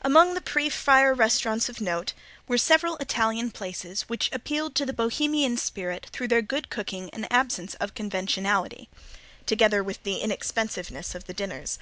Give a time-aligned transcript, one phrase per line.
[0.00, 2.14] Among the pre fire restaurants of note
[2.48, 7.30] were several Italian places which appealed to the Bohemian spirit through their good cooking and
[7.30, 8.88] absence of conventionality,
[9.44, 11.78] together with the inexpensiveness of the dinners.